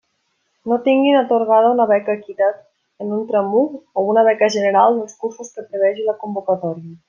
[0.69, 2.57] No tinguin atorgada una beca Equitat
[3.05, 3.63] en un tram u
[4.01, 6.95] o una beca general dels cursos que prevegi la convocatòria.